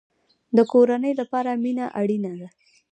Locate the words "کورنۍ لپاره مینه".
0.71-1.85